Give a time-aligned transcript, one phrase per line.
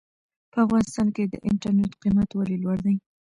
[0.51, 2.95] په افغانستان کې د انټرنېټ قيمت ولې لوړ دی؟